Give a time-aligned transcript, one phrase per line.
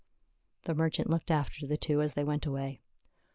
[0.63, 2.81] The merchant looked after the two as they went away.